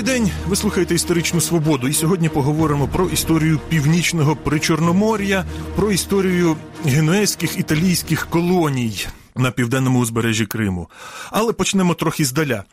Добрий 0.00 0.18
день, 0.20 0.30
ви 0.48 0.56
слухаєте 0.56 0.94
історичну 0.94 1.40
свободу. 1.40 1.88
І 1.88 1.92
сьогодні 1.92 2.28
поговоримо 2.28 2.88
про 2.88 3.08
історію 3.08 3.60
північного 3.68 4.36
причорномор'я, 4.36 5.44
про 5.76 5.90
історію 5.90 6.56
генуезьких 6.84 7.58
італійських 7.58 8.26
колоній 8.26 9.06
на 9.40 9.50
південному 9.50 9.98
узбережжі 9.98 10.46
Криму. 10.46 10.90
Але 11.30 11.52
почнемо 11.52 11.94
трохи 11.94 12.24
здаля. 12.24 12.64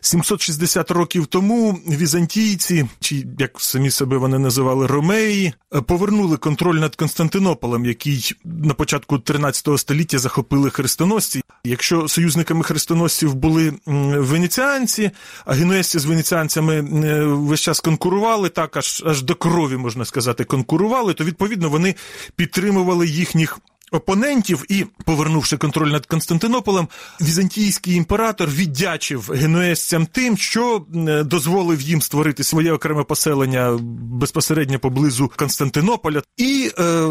760 0.00 0.90
років 0.90 1.26
тому 1.26 1.72
візантійці, 1.88 2.86
чи 3.00 3.26
як 3.38 3.50
самі 3.60 3.90
себе 3.90 4.16
вони 4.16 4.38
називали 4.38 4.86
Ромеї, 4.86 5.54
повернули 5.86 6.36
контроль 6.36 6.76
над 6.76 6.96
Константинополем, 6.96 7.84
який 7.84 8.32
на 8.44 8.74
початку 8.74 9.18
13 9.18 9.78
століття 9.78 10.18
захопили 10.18 10.70
хрестоносці. 10.70 11.42
Якщо 11.64 12.08
союзниками 12.08 12.64
хрестоносців 12.64 13.34
були 13.34 13.72
венеціанці, 13.86 15.10
а 15.44 15.52
генуезці 15.52 15.98
з 15.98 16.04
венеціанцями 16.04 16.80
весь 17.26 17.60
час 17.60 17.80
конкурували, 17.80 18.48
так 18.48 18.76
аж 18.76 19.02
аж 19.06 19.22
до 19.22 19.34
крові 19.34 19.76
можна 19.76 20.04
сказати, 20.04 20.44
конкурували, 20.44 21.14
то 21.14 21.24
відповідно 21.24 21.68
вони 21.68 21.94
підтримували 22.36 23.06
їхніх 23.06 23.58
опонентів 23.92 24.64
і, 24.68 24.84
повернувши 25.04 25.56
контроль 25.56 25.88
над 25.88 26.06
Константинополем, 26.06 26.88
візантійський 27.20 27.94
імператор 27.94 28.50
віддячив 28.50 29.30
генуезцям 29.34 30.06
тим, 30.06 30.36
що 30.36 30.86
дозволив 31.24 31.80
їм 31.80 32.02
створити 32.02 32.44
своє 32.44 32.72
окреме 32.72 33.04
поселення 33.04 33.78
безпосередньо 34.00 34.78
поблизу 34.78 35.30
Константинополя, 35.36 36.22
і 36.36 36.70
е, 36.78 37.08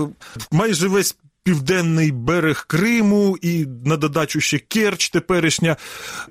майже 0.51 0.87
весь 0.87 1.15
південний 1.45 2.11
берег 2.11 2.65
Криму 2.67 3.37
і 3.41 3.65
на 3.85 3.97
додачу 3.97 4.41
ще 4.41 4.59
Керч 4.59 5.09
теперішня 5.09 5.75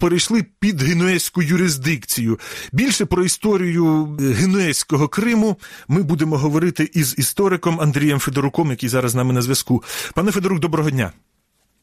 перейшли 0.00 0.45
під 0.60 0.82
генуезьку 0.82 1.42
юрисдикцію. 1.42 2.38
Більше 2.72 3.06
про 3.06 3.24
історію 3.24 4.16
генуезького 4.20 5.08
Криму 5.08 5.58
ми 5.89 6.02
будемо 6.02 6.39
говорити 6.39 6.91
із 6.94 7.14
істориком 7.19 7.80
Андрієм 7.80 8.19
Федоруком, 8.19 8.70
який 8.70 8.89
зараз 8.89 9.11
з 9.11 9.14
нами 9.14 9.33
на 9.33 9.42
зв'язку. 9.42 9.83
Пане 10.14 10.33
Федорук, 10.33 10.61
доброго 10.61 10.91
дня. 10.91 11.12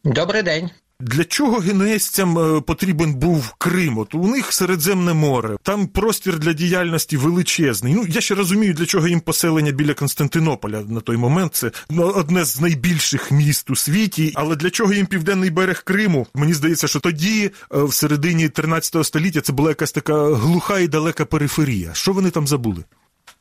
Добрий 0.03 0.44
день. 0.44 0.69
Для 0.99 1.23
чого 1.23 1.57
генуезцям 1.57 2.61
потрібен 2.67 3.13
був 3.13 3.53
Крим? 3.57 3.97
От 3.97 4.16
у 4.16 4.27
них 4.27 4.53
Середземне 4.53 5.13
море, 5.13 5.57
там 5.63 5.88
простір 5.88 6.39
для 6.39 6.53
діяльності 6.53 7.17
величезний. 7.17 7.94
Ну 7.94 8.05
я 8.09 8.22
ще 8.22 8.35
розумію, 8.35 8.73
для 8.73 8.85
чого 8.85 9.07
їм 9.07 9.19
поселення 9.19 9.72
біля 9.72 9.94
Константинополя 9.94 10.81
на 10.81 10.99
той 10.99 11.17
момент. 11.17 11.55
Це 11.55 11.72
ну, 11.89 12.03
одне 12.03 12.45
з 12.45 12.61
найбільших 12.61 13.31
міст 13.31 13.69
у 13.69 13.75
світі. 13.75 14.31
Але 14.35 14.55
для 14.55 14.69
чого 14.69 14.94
їм 14.94 15.05
південний 15.05 15.49
берег 15.49 15.83
Криму? 15.83 16.27
Мені 16.33 16.53
здається, 16.53 16.88
що 16.88 16.99
тоді, 16.99 17.52
в 17.72 17.94
середині 17.94 18.49
13 18.49 19.05
століття, 19.05 19.41
це 19.41 19.53
була 19.53 19.69
якась 19.69 19.91
така 19.91 20.33
глуха 20.33 20.79
і 20.79 20.88
далека 20.88 21.25
периферія. 21.25 21.94
Що 21.94 22.13
вони 22.13 22.29
там 22.29 22.47
забули? 22.47 22.83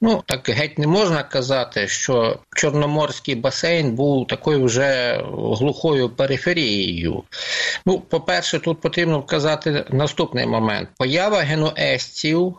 Ну, 0.02 0.22
так 0.26 0.48
геть 0.48 0.78
не 0.78 0.86
можна 0.86 1.22
казати, 1.22 1.88
що 1.88 2.38
Чорноморський 2.56 3.34
басейн 3.34 3.94
був 3.94 4.26
такою 4.26 4.64
вже 4.64 5.22
глухою 5.32 6.08
периферією. 6.08 7.22
Ну, 7.86 8.00
по-перше, 8.00 8.58
тут 8.58 8.80
потрібно 8.80 9.20
вказати 9.20 9.84
наступний 9.90 10.46
момент: 10.46 10.88
поява 10.96 11.38
генуестів 11.38 12.56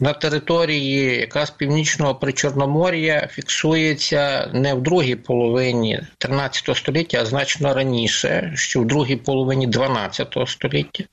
на 0.00 0.12
території 0.12 1.20
якраз 1.20 1.50
північного 1.50 2.14
причорномор'я 2.14 3.28
фіксується 3.32 4.50
не 4.52 4.74
в 4.74 4.82
другій 4.82 5.16
половині 5.16 6.00
13 6.18 6.76
століття, 6.76 7.18
а 7.20 7.26
значно 7.26 7.74
раніше, 7.74 8.52
ще 8.54 8.78
в 8.78 8.84
другій 8.84 9.16
половині 9.16 9.66
12 9.66 10.36
століття. 10.46 11.04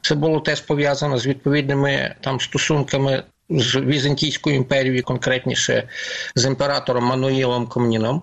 Це 0.00 0.14
було 0.14 0.40
теж 0.40 0.60
пов'язано 0.60 1.18
з 1.18 1.26
відповідними 1.26 2.14
там 2.20 2.40
стосунками 2.40 3.22
з 3.50 3.76
Візантійською 3.76 4.56
імперією, 4.56 5.02
конкретніше 5.02 5.88
з 6.34 6.44
імператором 6.44 7.04
Мануїлом 7.04 7.66
Комніном, 7.66 8.22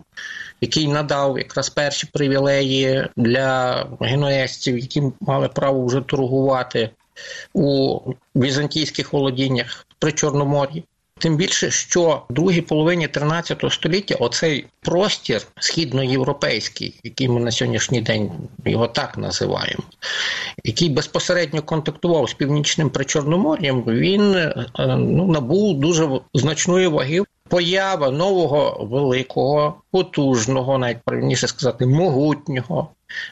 який 0.62 0.88
надав 0.88 1.38
якраз 1.38 1.70
перші 1.70 2.08
привілеї 2.14 3.08
для 3.18 3.88
генуезців, 4.02 4.78
які 4.78 5.04
мали 5.22 5.48
право 5.48 5.86
вже 5.86 6.02
торгувати 6.02 6.90
у 7.54 8.00
візантійських 8.36 9.14
володіннях 9.14 9.88
при 10.00 10.12
Чорномор'ї. 10.12 10.84
Тим 11.24 11.36
більше, 11.36 11.72
що 11.72 12.22
в 12.30 12.34
другій 12.34 12.62
половині 12.62 13.08
13 13.08 13.64
століття 13.70 14.16
оцей 14.20 14.66
простір 14.82 15.42
східноєвропейський, 15.60 17.00
який 17.04 17.30
ми 17.30 17.40
на 17.40 17.52
сьогоднішній 17.52 18.02
день 18.02 18.32
його 18.66 18.88
так 18.88 19.18
називаємо, 19.18 19.84
який 20.64 20.90
безпосередньо 20.90 21.62
контактував 21.62 22.30
з 22.30 22.34
північним 22.34 22.90
причорномор'ям, 22.90 23.84
він 23.84 24.52
ну, 24.90 25.28
набув 25.28 25.80
дуже 25.80 26.10
значної 26.34 26.88
ваги. 26.88 27.22
Поява 27.50 28.10
нового 28.10 28.88
великого, 28.92 29.82
потужного, 29.92 30.78
навіть 30.78 31.04
правильніше 31.06 31.48
сказати, 31.48 31.86
могутнього 31.86 32.88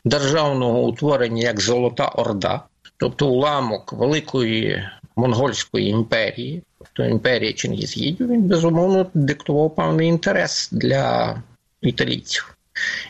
державного 0.05 0.81
утворення 0.81 1.43
як 1.43 1.61
Золота 1.61 2.07
Орда, 2.07 2.61
тобто 2.97 3.27
уламок 3.27 3.93
великої 3.93 4.83
монгольської 5.15 5.87
імперії, 5.89 6.63
імперія 7.05 7.53
Чингізгідів, 7.53 8.29
він 8.29 8.41
безумовно 8.41 9.05
диктував 9.13 9.75
певний 9.75 10.07
інтерес 10.07 10.69
для 10.71 11.35
італійців. 11.81 12.57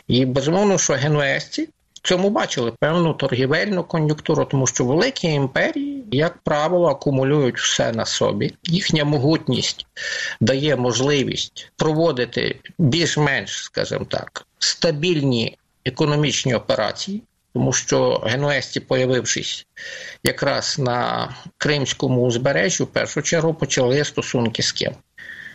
І 0.08 0.26
безумовно, 0.26 0.78
що 0.78 0.92
генуезці 0.92 1.68
в 1.92 2.08
цьому 2.08 2.30
бачили 2.30 2.72
певну 2.80 3.14
торгівельну 3.14 3.84
кон'юнктуру, 3.84 4.44
тому 4.44 4.66
що 4.66 4.84
великі 4.84 5.28
імперії, 5.28 6.04
як 6.10 6.38
правило, 6.38 6.88
акумулюють 6.88 7.58
все 7.58 7.92
на 7.92 8.06
собі. 8.06 8.54
Їхня 8.64 9.04
могутність 9.04 9.86
дає 10.40 10.76
можливість 10.76 11.72
проводити 11.76 12.60
більш-менш, 12.78 13.64
скажімо 13.64 14.04
так, 14.04 14.46
стабільні 14.58 15.58
економічні 15.84 16.54
операції. 16.54 17.22
Тому 17.54 17.72
що 17.72 18.22
генуесці, 18.24 18.80
появившись 18.80 19.66
якраз 20.24 20.78
на 20.78 21.28
Кримському 21.58 22.22
узбережжі, 22.22 22.82
в 22.82 22.86
першу 22.86 23.22
чергу 23.22 23.54
почали 23.54 24.04
стосунки 24.04 24.62
з 24.62 24.72
ким? 24.72 24.92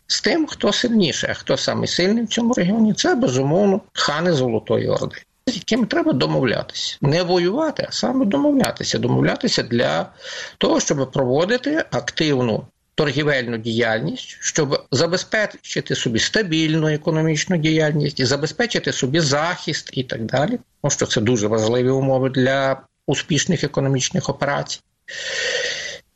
З 0.07 0.21
тим, 0.21 0.47
хто 0.47 0.73
сильніше, 0.73 1.27
а 1.29 1.33
хто 1.33 1.57
саме 1.57 1.87
сильний 1.87 2.23
в 2.23 2.27
цьому 2.27 2.53
регіоні, 2.53 2.93
це 2.93 3.15
безумовно 3.15 3.81
хани 3.93 4.33
Золотої 4.33 4.87
Орди, 4.87 5.21
з 5.47 5.55
якими 5.55 5.85
треба 5.85 6.13
домовлятися. 6.13 6.97
Не 7.01 7.23
воювати, 7.23 7.85
а 7.89 7.91
саме 7.91 8.25
домовлятися. 8.25 8.99
Домовлятися 8.99 9.63
для 9.63 10.11
того, 10.57 10.79
щоб 10.79 11.11
проводити 11.11 11.85
активну 11.91 12.67
торгівельну 12.97 13.57
діяльність, 13.57 14.37
щоб 14.39 14.85
забезпечити 14.91 15.95
собі 15.95 16.19
стабільну 16.19 16.87
економічну 16.87 17.57
діяльність 17.57 18.19
і 18.19 18.25
забезпечити 18.25 18.93
собі 18.93 19.19
захист 19.19 19.89
і 19.93 20.03
так 20.03 20.25
далі, 20.25 20.59
тому 20.81 20.91
що 20.91 21.05
це 21.05 21.21
дуже 21.21 21.47
важливі 21.47 21.89
умови 21.89 22.29
для 22.29 22.81
успішних 23.07 23.63
економічних 23.63 24.29
операцій. 24.29 24.79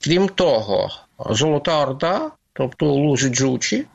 Крім 0.04 0.30
того, 0.30 0.92
Золота 1.30 1.82
Орда, 1.82 2.32
тобто 2.54 2.86
Лужі 2.86 3.30
Джучі, 3.30 3.86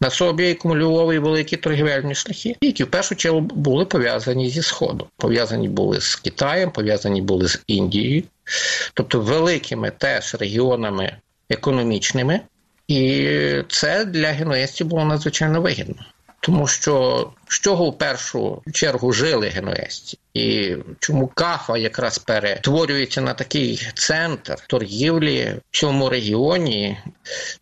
на 0.00 0.10
собі 0.10 0.50
акумулював 0.50 1.06
великі 1.06 1.56
торгівельні 1.56 2.14
шляхи, 2.14 2.56
які 2.60 2.84
в 2.84 2.90
першу 2.90 3.16
чергу 3.16 3.40
були 3.40 3.84
пов'язані 3.84 4.50
зі 4.50 4.62
Сходом. 4.62 5.08
Пов'язані 5.16 5.68
були 5.68 6.00
з 6.00 6.16
Китаєм, 6.16 6.70
пов'язані 6.70 7.22
були 7.22 7.48
з 7.48 7.62
Індією, 7.66 8.22
тобто 8.94 9.20
великими 9.20 9.90
теж 9.90 10.34
регіонами 10.34 11.16
економічними, 11.50 12.40
і 12.88 13.62
це 13.68 14.04
для 14.04 14.28
генуестів 14.28 14.86
було 14.86 15.04
надзвичайно 15.04 15.60
вигідно. 15.60 16.04
Тому 16.40 16.66
що 16.66 17.30
з 17.48 17.60
чого 17.60 17.90
в 17.90 17.98
першу 17.98 18.62
чергу 18.72 19.12
жили 19.12 19.48
генуесці, 19.48 20.18
і 20.34 20.76
чому 20.98 21.26
кафа 21.26 21.78
якраз 21.78 22.18
перетворюється 22.18 23.20
на 23.20 23.34
такий 23.34 23.88
центр 23.94 24.56
торгівлі 24.66 25.60
в 25.70 25.76
цьому 25.76 26.08
регіоні, 26.08 26.98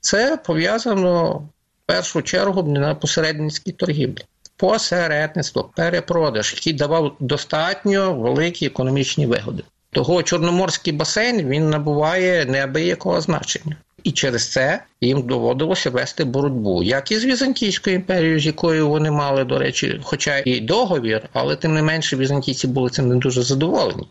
це 0.00 0.37
пов'язано 0.37 1.32
в 1.35 1.87
першу 1.87 2.23
чергу 2.23 2.62
на 2.62 2.94
посередницькій 2.94 3.73
торгівлі. 3.73 4.25
Посередництво, 4.56 5.70
перепродаж, 5.76 6.55
який 6.55 6.73
давав 6.73 7.17
достатньо 7.20 8.14
великі 8.14 8.67
економічні 8.67 9.26
вигоди. 9.26 9.62
Того 9.94 10.23
Чорноморський 10.23 10.93
басейн 10.93 11.49
він 11.49 11.70
набуває 11.70 12.44
неабиякого 12.44 13.20
значення. 13.20 13.76
І 14.02 14.12
через 14.12 14.49
це 14.49 14.82
їм 15.00 15.23
доводилося 15.23 15.91
вести 15.91 16.25
боротьбу, 16.25 16.82
як 16.82 17.12
і 17.12 17.17
з 17.17 17.25
Візантійською 17.25 17.96
імперією, 17.96 18.41
з 18.41 18.46
якою 18.46 18.88
вони 18.88 19.11
мали, 19.11 19.44
до 19.44 19.58
речі, 19.58 20.00
хоча 20.02 20.43
і 20.44 20.61
договір, 20.61 21.29
але 21.32 21.56
тим 21.56 21.75
не 21.75 21.82
менше 21.82 22.17
візантійці 22.17 22.67
були 22.67 22.91
цим 22.91 23.08
не 23.08 23.17
дуже 23.17 23.43
задоволені. 23.43 24.06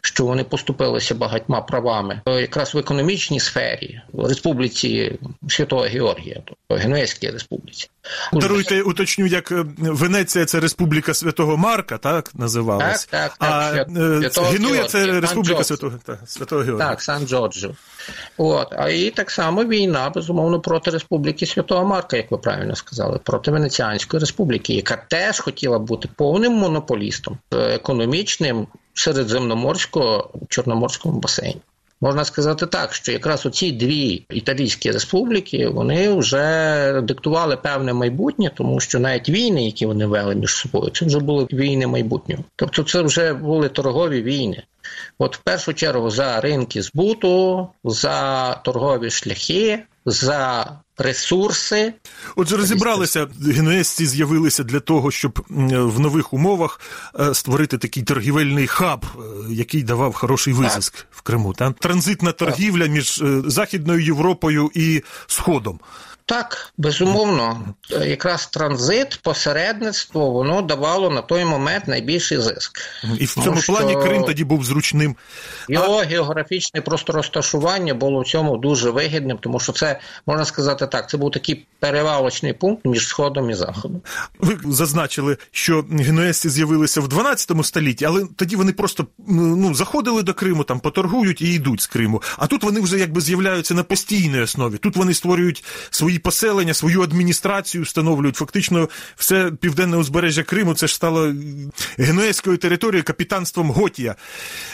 Що 0.00 0.24
вони 0.24 0.44
поступилися 0.44 1.14
багатьма 1.14 1.60
правами 1.60 2.20
якраз 2.26 2.74
в 2.74 2.78
економічній 2.78 3.40
сфері 3.40 4.00
в 4.12 4.28
Республіці 4.28 5.18
Святого 5.48 5.82
Георгія, 5.82 6.42
тобто 6.44 6.82
Генуезькій 6.82 7.30
республіці. 7.30 7.88
Даруйте, 8.32 8.82
уточню, 8.82 9.26
як 9.26 9.52
е, 9.52 9.64
Венеція 9.78 10.44
це 10.44 10.60
Республіка 10.60 11.14
Святого 11.14 11.56
Марка, 11.56 11.98
так 11.98 12.34
називалась? 12.34 13.04
Так, 13.04 13.36
так, 13.38 13.38
так. 13.38 13.50
А 13.50 14.30
Свят... 14.30 14.52
Генуя 14.52 14.84
це 14.84 15.20
Республіка 15.20 15.64
Святого, 15.64 15.98
так, 16.04 16.18
Святого 16.26 16.62
Георгія. 16.62 16.88
Так, 16.88 17.02
Сан 17.02 17.26
Джорджо. 17.26 17.70
От, 18.36 18.68
а 18.72 18.88
і 18.88 19.10
так 19.10 19.30
само 19.30 19.64
війна, 19.64 20.10
безумовно, 20.10 20.60
проти 20.60 20.90
Республіки 20.90 21.46
Святого 21.46 21.84
Марка, 21.84 22.16
як 22.16 22.30
ви 22.30 22.38
правильно 22.38 22.76
сказали, 22.76 23.18
проти 23.24 23.50
Венеціанської 23.50 24.20
республіки, 24.20 24.74
яка 24.74 24.96
теж 25.08 25.40
хотіла 25.40 25.78
бути 25.78 26.08
повним 26.16 26.52
монополістом 26.52 27.38
економічним 27.52 28.66
середземноморського 28.94 30.30
чорноморському 30.48 31.18
басейні. 31.20 31.60
Можна 32.00 32.24
сказати 32.24 32.66
так, 32.66 32.94
що 32.94 33.12
якраз 33.12 33.46
оці 33.46 33.72
дві 33.72 34.24
італійські 34.30 34.90
республіки 34.90 35.68
вони 35.68 36.14
вже 36.14 37.00
диктували 37.02 37.56
певне 37.56 37.92
майбутнє, 37.92 38.50
тому 38.54 38.80
що 38.80 39.00
навіть 39.00 39.28
війни, 39.28 39.64
які 39.64 39.86
вони 39.86 40.06
вели 40.06 40.34
між 40.34 40.50
собою, 40.56 40.90
це 40.90 41.06
вже 41.06 41.18
були 41.18 41.46
війни 41.52 41.86
майбутнього. 41.86 42.44
Тобто, 42.56 42.82
це 42.82 43.02
вже 43.02 43.32
були 43.32 43.68
торгові 43.68 44.22
війни. 44.22 44.62
От 45.18 45.36
в 45.36 45.40
першу 45.40 45.74
чергу 45.74 46.10
за 46.10 46.40
ринки 46.40 46.82
збуту, 46.82 47.68
за 47.84 48.50
торгові 48.54 49.10
шляхи, 49.10 49.82
за 50.06 50.70
ресурси. 50.98 51.94
Отже, 52.36 52.56
розібралися, 52.56 53.26
генуезці 53.42 54.06
з'явилися 54.06 54.64
для 54.64 54.80
того, 54.80 55.10
щоб 55.10 55.46
в 55.70 56.00
нових 56.00 56.32
умовах 56.32 56.80
е, 57.20 57.34
створити 57.34 57.78
такий 57.78 58.02
торгівельний 58.02 58.66
хаб, 58.66 59.04
е, 59.16 59.20
який 59.50 59.82
давав 59.82 60.14
хороший 60.14 60.52
визиск 60.52 60.96
так. 60.96 61.06
в 61.10 61.20
Криму. 61.20 61.52
Та? 61.52 61.72
Транзитна 61.72 62.32
торгівля 62.32 62.86
між 62.86 63.22
е, 63.22 63.42
Західною 63.46 64.04
Європою 64.04 64.70
і 64.74 65.02
Сходом. 65.26 65.80
Так, 66.26 66.72
безумовно, 66.78 67.74
якраз 67.90 68.46
транзит, 68.46 69.20
посередництво, 69.22 70.30
воно 70.30 70.62
давало 70.62 71.10
на 71.10 71.22
той 71.22 71.44
момент 71.44 71.88
найбільший 71.88 72.38
зиск. 72.38 72.80
І 73.18 73.24
в 73.24 73.34
цьому 73.34 73.60
що 73.60 73.72
плані 73.72 73.94
Крим 73.94 74.24
тоді 74.24 74.44
був 74.44 74.64
зручним. 74.64 75.16
Його 75.68 75.98
а... 75.98 76.04
географічне 76.04 76.80
просто 76.80 77.12
розташування 77.12 77.94
було 77.94 78.20
в 78.20 78.26
цьому 78.26 78.56
дуже 78.56 78.90
вигідним, 78.90 79.38
тому 79.38 79.60
що 79.60 79.72
це 79.72 80.00
можна 80.26 80.44
сказати 80.44 80.83
так. 80.86 81.10
Це 81.10 81.16
був 81.16 81.30
такий 81.30 81.66
перевалочний 81.78 82.52
пункт 82.52 82.84
між 82.84 83.06
сходом 83.08 83.50
і 83.50 83.54
заходом. 83.54 84.02
Ви 84.38 84.58
зазначили, 84.64 85.36
що 85.50 85.84
генуезці 85.90 86.48
з'явилися 86.48 87.00
в 87.00 87.08
12 87.08 87.66
столітті, 87.66 88.04
але 88.04 88.26
тоді 88.36 88.56
вони 88.56 88.72
просто 88.72 89.06
ну 89.28 89.74
заходили 89.74 90.22
до 90.22 90.34
Криму, 90.34 90.64
там 90.64 90.80
поторгують 90.80 91.40
і 91.42 91.52
йдуть 91.52 91.80
з 91.80 91.86
Криму. 91.86 92.22
А 92.38 92.46
тут 92.46 92.62
вони 92.62 92.80
вже 92.80 92.98
якби 92.98 93.20
з'являються 93.20 93.74
на 93.74 93.82
постійній 93.82 94.40
основі. 94.40 94.78
Тут 94.78 94.96
вони 94.96 95.14
створюють 95.14 95.64
свої 95.90 96.18
поселення, 96.18 96.74
свою 96.74 97.02
адміністрацію 97.02 97.84
встановлюють. 97.84 98.36
Фактично, 98.36 98.88
все 99.16 99.52
південне 99.60 99.96
узбережжя 99.96 100.42
Криму 100.42 100.74
це 100.74 100.86
ж 100.86 100.94
стало 100.94 101.32
генуезькою 101.98 102.56
територією 102.56 103.04
капітанством 103.04 103.70
Готія. 103.70 104.14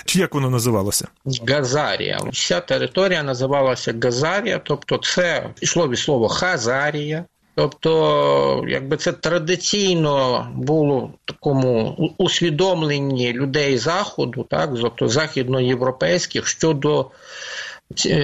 Чи 0.05 0.19
як 0.19 0.35
воно 0.35 0.51
називалося? 0.51 1.09
Газарія. 1.49 2.19
Вся 2.33 2.61
територія 2.61 3.23
називалася 3.23 3.95
Газарія, 4.03 4.61
тобто 4.65 4.99
це 4.99 5.51
йшло 5.61 5.89
від 5.89 5.99
слова 6.01 6.29
Хазарія. 6.29 7.25
Тобто, 7.55 8.65
якби 8.69 8.97
це 8.97 9.13
традиційно 9.13 10.47
було 10.55 10.99
в 10.99 11.13
такому 11.25 11.91
усвідомленні 12.19 13.33
людей 13.33 13.79
заходу, 13.79 14.47
так, 14.51 14.71
тобто 14.81 15.09
західноєвропейських 15.09 16.47
щодо 16.47 17.11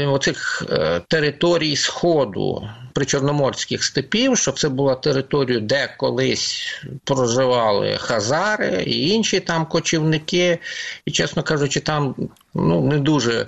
оцих 0.09 0.65
е, 0.71 1.01
територій 1.09 1.77
Сходу 1.77 2.69
причорноморських 2.93 3.85
степів, 3.85 4.39
що 4.39 4.53
це 4.53 4.69
була 4.69 4.95
територія, 4.95 5.61
де 5.61 5.95
колись 5.97 6.81
проживали 7.05 7.97
хазари 7.97 8.83
і 8.87 9.09
інші 9.09 9.41
там 9.41 9.67
кочівники, 9.67 10.59
і, 11.07 11.11
чесно 11.11 11.43
кажучи, 11.43 11.81
там 11.81 12.15
ну, 12.55 12.81
не 12.81 12.99
дуже 12.99 13.47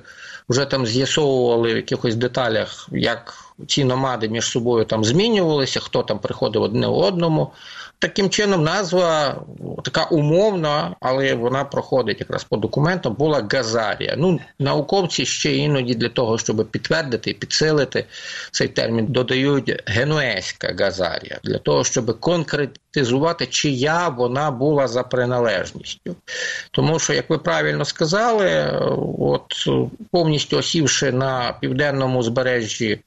вже 0.48 0.64
там 0.64 0.86
з'ясовували 0.86 1.72
в 1.72 1.76
якихось 1.76 2.14
деталях, 2.14 2.88
як 2.92 3.34
ці 3.66 3.84
номади 3.84 4.28
між 4.28 4.44
собою 4.44 4.84
там 4.84 5.04
змінювалися, 5.04 5.80
хто 5.80 6.02
там 6.02 6.18
приходив 6.18 6.62
одне 6.62 6.86
одному. 6.86 7.52
Таким 8.00 8.30
чином, 8.30 8.64
назва 8.64 9.42
така 9.84 10.04
умовна, 10.04 10.96
але 11.00 11.34
вона 11.34 11.64
проходить 11.64 12.20
якраз 12.20 12.44
по 12.44 12.56
документам, 12.56 13.14
була 13.14 13.48
Газарія. 13.52 14.14
Ну, 14.18 14.40
науковці 14.58 15.26
ще 15.26 15.56
іноді 15.56 15.94
для 15.94 16.08
того, 16.08 16.38
щоб 16.38 16.70
підтвердити 16.70 17.30
і 17.30 17.34
підсилити 17.34 18.04
цей 18.50 18.68
термін, 18.68 19.06
додають 19.06 19.82
генуезька 19.86 20.74
Газарія, 20.78 21.38
для 21.44 21.58
того, 21.58 21.84
щоб 21.84 22.20
конкретизувати, 22.20 23.46
чия 23.46 24.08
вона 24.08 24.50
була 24.50 24.88
за 24.88 25.02
приналежністю. 25.02 26.16
Тому 26.70 26.98
що, 26.98 27.12
як 27.12 27.30
ви 27.30 27.38
правильно 27.38 27.84
сказали, 27.84 28.78
от 29.18 29.54
повністю 30.10 30.56
осівши 30.56 31.12
на 31.12 31.56
південному 31.60 32.22
збережжі 32.22 33.00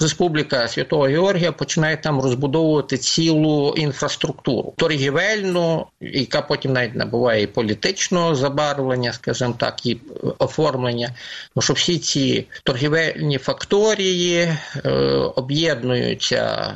Республіка 0.00 0.68
Святого 0.68 1.02
Георгія 1.02 1.52
починає 1.52 1.96
там 1.96 2.20
розбудовувати 2.20 2.98
цілу 2.98 3.74
інфраструктуру 3.76 4.74
торгівельну, 4.76 5.86
яка 6.00 6.42
потім 6.42 6.72
навіть 6.72 6.94
набуває 6.94 7.42
і 7.42 7.46
політичного 7.46 8.34
забарвлення, 8.34 9.12
скажімо 9.12 9.54
так, 9.58 9.86
і 9.86 9.98
оформлення. 10.38 11.14
Ну, 11.56 11.62
що 11.62 11.72
всі 11.72 11.98
ці 11.98 12.46
торгівельні 12.62 13.38
факторії 13.38 14.36
е, 14.84 14.90
об'єднуються 15.36 16.74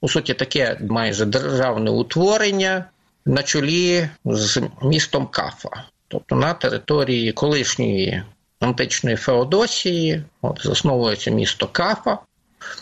у 0.00 0.08
суті 0.08 0.34
таке 0.34 0.78
майже 0.88 1.24
державне 1.24 1.90
утворення 1.90 2.84
на 3.26 3.42
чолі 3.42 4.08
з 4.24 4.62
містом 4.82 5.26
Кафа. 5.26 5.84
Тобто 6.08 6.36
на 6.36 6.54
території 6.54 7.32
колишньої 7.32 8.22
античної 8.60 9.16
Феодосії 9.16 10.24
от, 10.42 10.60
засновується 10.64 11.30
місто 11.30 11.68
Кафа, 11.72 12.18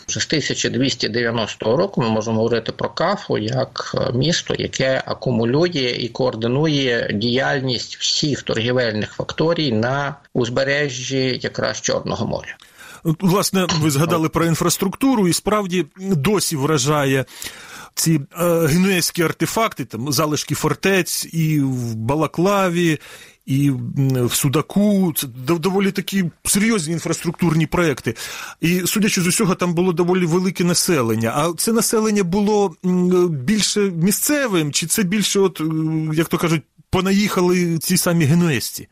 вже 0.07 0.19
з 0.19 0.25
1290 0.25 1.77
року 1.77 2.01
ми 2.01 2.09
можемо 2.09 2.37
говорити 2.37 2.71
про 2.71 2.89
Кафу 2.89 3.37
як 3.37 3.95
е, 3.95 4.11
місто, 4.13 4.55
яке 4.57 5.03
акумулює 5.05 5.95
і 5.99 6.07
координує 6.07 7.11
діяльність 7.13 7.97
всіх 7.97 8.43
торгівельних 8.43 9.13
факторій 9.13 9.71
на 9.71 10.15
узбережжі 10.33 11.39
якраз 11.43 11.81
Чорного 11.81 12.27
моря. 12.27 12.57
Власне, 13.03 13.67
ви 13.79 13.91
згадали 13.91 14.29
про 14.29 14.45
інфраструктуру, 14.45 15.27
і 15.27 15.33
справді 15.33 15.85
досі 15.97 16.55
вражає. 16.55 17.25
Ці 17.95 18.21
е, 18.39 18.67
генуезькі 18.67 19.23
артефакти, 19.23 19.85
там 19.85 20.11
залишки 20.11 20.55
фортець 20.55 21.25
і 21.33 21.59
в 21.59 21.95
Балаклаві, 21.95 22.99
і 23.51 23.71
в 24.25 24.33
Судаку. 24.33 25.13
Це 25.15 25.27
доволі 25.47 25.91
такі 25.91 26.31
серйозні 26.43 26.93
інфраструктурні 26.93 27.65
проекти. 27.65 28.15
І 28.61 28.81
судячи 28.85 29.21
з 29.21 29.27
усього, 29.27 29.55
там 29.55 29.73
було 29.73 29.93
доволі 29.93 30.25
велике 30.25 30.63
населення. 30.63 31.33
А 31.35 31.53
це 31.57 31.73
населення 31.73 32.23
було 32.23 32.75
більше 33.29 33.79
місцевим, 33.79 34.71
чи 34.71 34.87
це 34.87 35.03
більше, 35.03 35.39
от 35.39 35.61
як 36.13 36.27
то 36.27 36.37
кажуть, 36.37 36.63
понаїхали 36.89 37.77
ці 37.77 37.97
самі 37.97 38.25
генуезці? 38.25 38.87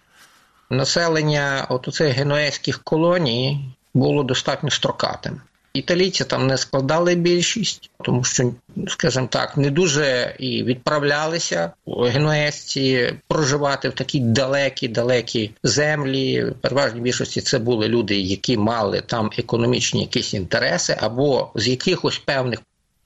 Населення 0.70 1.68
от 1.70 1.90
цих 1.94 2.16
генуезьких 2.16 2.80
колоній 2.84 3.74
було 3.94 4.24
достатньо 4.24 4.70
строкатим. 4.70 5.42
Італійці 5.74 6.24
там 6.24 6.48
не 6.48 6.58
складали 6.58 7.16
більшість, 7.16 7.92
тому 8.04 8.24
що, 8.24 8.52
скажімо 8.88 9.28
так, 9.32 9.58
не 9.58 9.70
дуже 9.70 10.36
і 10.40 10.64
відправлялися 10.64 11.72
генуезці 11.88 13.14
проживати 13.28 13.90
в 13.90 13.94
такі 13.94 14.20
далекі, 14.20 14.88
далекі 14.88 15.52
землі. 15.64 16.44
В 16.44 16.54
переважній 16.54 17.02
більшості 17.02 17.42
це 17.42 17.60
були 17.60 17.88
люди, 17.88 18.20
які 18.20 18.58
мали 18.58 19.02
там 19.02 19.30
економічні 19.38 20.02
якісь 20.02 20.34
інтереси, 20.34 20.98
або 21.00 21.52
з 21.56 21.68
якихось 21.68 22.18
певних 22.18 22.60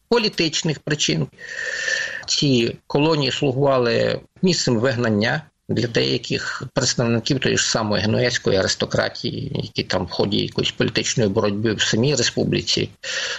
політичних 0.08 0.80
причин. 0.80 1.28
Ці 2.26 2.78
колонії 2.88 3.32
слугували 3.32 4.20
місцем 4.42 4.78
вигнання 4.78 5.42
для 5.70 5.88
деяких 5.88 6.64
представників 6.74 7.40
тої 7.40 7.58
ж 7.58 7.70
самої 7.70 8.04
генуезької 8.04 8.58
аристократії, 8.58 9.52
які 9.56 9.84
там 9.84 10.06
в 10.06 10.10
ході 10.12 10.38
якоїсь 10.38 10.72
політичної 10.72 11.30
боротьби 11.30 11.74
в 11.74 11.82
самій 11.82 12.16
республіці 12.16 12.90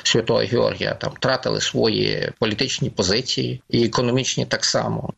Святого 0.02 0.40
Георгія 0.40 0.94
там 0.94 1.12
втратили 1.16 1.60
свої 1.60 2.32
політичні 2.38 2.90
позиції 2.90 3.62
і 3.70 3.84
економічні 3.84 4.46
так 4.46 4.64
само. 4.64 5.12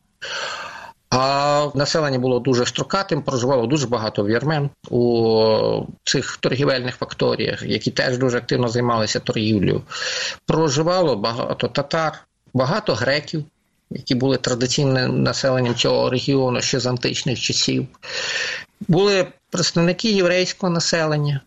А 1.09 1.69
населення 1.75 2.19
було 2.19 2.39
дуже 2.39 2.65
строкатим, 2.65 3.21
проживало 3.21 3.67
дуже 3.67 3.87
багато 3.87 4.25
вірмен 4.25 4.69
у 4.89 5.85
цих 6.03 6.37
торгівельних 6.37 6.95
факторіях, 6.95 7.63
які 7.63 7.91
теж 7.91 8.17
дуже 8.17 8.37
активно 8.37 8.67
займалися 8.67 9.19
торгівлею. 9.19 9.81
Проживало 10.45 11.15
багато 11.15 11.67
татар, 11.67 12.23
багато 12.53 12.93
греків 12.93 13.45
які 13.91 14.15
були 14.15 14.37
традиційним 14.37 15.23
населенням 15.23 15.75
цього 15.75 16.09
регіону 16.09 16.61
ще 16.61 16.79
з 16.79 16.85
античних 16.85 17.39
часів. 17.39 17.87
були 18.87 19.27
представники 19.49 20.11
єврейського 20.11 20.73
населення, 20.73 21.41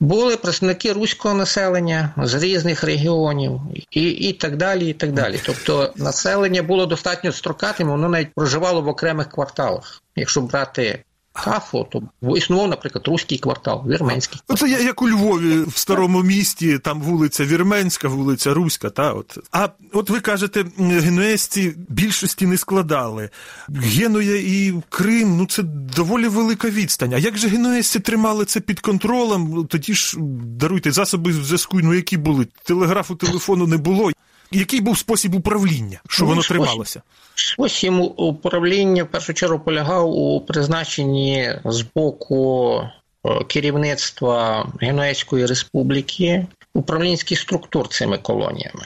були 0.00 0.36
представники 0.36 0.92
руського 0.92 1.34
населення 1.34 2.14
з 2.16 2.34
різних 2.34 2.84
регіонів, 2.84 3.60
і 3.90 4.08
і 4.08 4.32
так 4.32 4.56
далі. 4.56 4.88
і 4.88 4.92
так 4.92 5.12
далі. 5.12 5.40
Тобто 5.46 5.92
населення 5.96 6.62
було 6.62 6.86
достатньо 6.86 7.32
строкатим, 7.32 7.88
воно 7.88 8.08
навіть 8.08 8.34
проживало 8.34 8.82
в 8.82 8.88
окремих 8.88 9.28
кварталах. 9.28 10.02
Якщо 10.16 10.40
брати 10.40 11.04
Кафу, 11.44 11.86
то 11.90 12.02
існував, 12.36 12.68
наприклад, 12.68 13.08
руський 13.08 13.38
квартал, 13.38 13.84
вірменський. 13.88 14.40
Квартал. 14.46 14.68
Це 14.68 14.84
як 14.84 15.02
у 15.02 15.08
Львові 15.08 15.60
в 15.62 15.76
старому 15.76 16.22
місті, 16.22 16.78
там 16.78 17.00
вулиця 17.00 17.44
Вірменська, 17.44 18.08
вулиця 18.08 18.54
Руська. 18.54 18.90
Та 18.90 19.12
от 19.12 19.38
а 19.52 19.68
от 19.92 20.10
ви 20.10 20.20
кажете, 20.20 20.64
генуезці 20.78 21.74
більшості 21.88 22.46
не 22.46 22.58
складали. 22.58 23.30
Генуя 23.68 24.36
і 24.36 24.74
Крим, 24.88 25.36
ну 25.36 25.46
це 25.46 25.62
доволі 25.96 26.28
велика 26.28 26.70
відстань. 26.70 27.14
А 27.14 27.18
як 27.18 27.38
же 27.38 27.48
генуезці 27.48 28.00
тримали 28.00 28.44
це 28.44 28.60
під 28.60 28.80
контролем? 28.80 29.66
Тоді 29.70 29.94
ж 29.94 30.16
даруйте 30.60 30.92
засоби 30.92 31.32
зв'язку, 31.32 31.80
ну 31.82 31.94
які 31.94 32.16
були? 32.16 32.46
Телеграфу, 32.64 33.14
телефону 33.14 33.66
не 33.66 33.76
було. 33.76 34.10
Який 34.50 34.80
був 34.80 34.98
спосіб 34.98 35.34
управління, 35.34 36.00
що 36.08 36.24
воно 36.24 36.42
спосіб, 36.42 36.62
трималося? 36.62 37.02
Спосіб 37.34 37.94
управління 38.16 39.04
в 39.04 39.06
першу 39.06 39.34
чергу 39.34 39.58
полягав 39.58 40.10
у 40.10 40.40
призначенні 40.40 41.54
з 41.64 41.84
боку 41.94 42.80
е, 43.24 43.44
керівництва 43.44 44.66
Генуезької 44.80 45.46
республіки 45.46 46.46
управлінських 46.74 47.40
структур 47.40 47.88
цими 47.88 48.18
колоніями. 48.18 48.82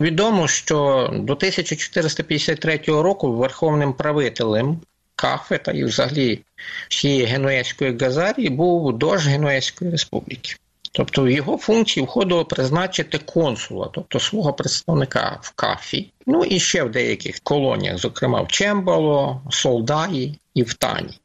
Відомо, 0.00 0.48
що 0.48 1.08
до 1.12 1.32
1453 1.32 2.80
року 2.86 3.32
верховним 3.32 3.92
правителем 3.92 4.80
Кафе 5.16 5.58
та 5.58 5.72
і 5.72 5.84
взагалі 5.84 6.40
всієї 6.88 7.24
Генуезької 7.24 7.96
Газарії 7.96 8.48
був 8.48 8.98
дож 8.98 9.26
Генуезької 9.26 9.90
республіки. 9.90 10.56
Тобто 10.96 11.22
в 11.22 11.30
його 11.30 11.56
функції 11.56 12.06
входило 12.06 12.44
призначити 12.44 13.18
консула, 13.18 13.90
тобто 13.92 14.20
свого 14.20 14.52
представника 14.52 15.38
в 15.42 15.50
кафі, 15.50 16.12
ну 16.26 16.44
і 16.44 16.60
ще 16.60 16.84
в 16.84 16.90
деяких 16.90 17.40
колоніях, 17.42 17.98
зокрема 17.98 18.42
в 18.42 18.48
Чембало, 18.48 19.42
Солдаї 19.50 20.38
і 20.54 20.62
в 20.62 20.74
Тані 20.74 21.20